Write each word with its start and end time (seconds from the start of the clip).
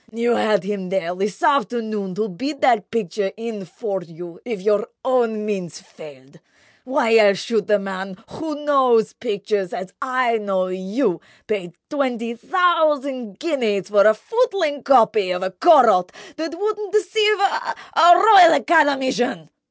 You 0.11 0.35
had 0.35 0.63
him 0.63 0.89
there 0.89 1.13
this 1.13 1.43
afternoon 1.43 2.15
to 2.15 2.27
bid 2.27 2.61
that 2.61 2.89
picture 2.89 3.31
in 3.37 3.65
for 3.65 4.01
you 4.01 4.39
if 4.43 4.59
your 4.59 4.87
own 5.05 5.45
means 5.45 5.79
failed. 5.79 6.39
Why 6.85 7.15
else 7.17 7.37
should 7.37 7.67
the 7.67 7.77
man, 7.77 8.17
who 8.29 8.65
knows 8.65 9.13
pictures 9.13 9.73
as 9.73 9.93
I 10.01 10.39
know 10.39 10.69
you, 10.69 11.21
pay 11.45 11.73
twenty 11.87 12.33
thousand 12.33 13.37
guineas 13.37 13.89
for 13.89 14.07
a 14.07 14.15
footling 14.15 14.81
copy 14.81 15.29
of 15.29 15.43
a 15.43 15.51
Corot 15.51 16.09
that 16.35 16.55
wouldn't 16.59 16.91
deceive 16.93 17.37
a—a 17.39 18.15
Royal 18.17 18.53
Academician! 18.55 19.51